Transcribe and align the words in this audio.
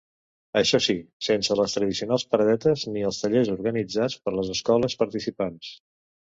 Això 0.59 0.77
sí, 0.85 0.93
sense 1.27 1.57
les 1.59 1.75
tradicionals 1.77 2.25
paradetes 2.31 2.87
ni 2.95 3.05
els 3.11 3.19
tallers 3.25 3.53
organitzats 3.57 4.17
per 4.25 4.35
les 4.39 4.51
escoles 4.57 4.99
participants. 5.05 5.71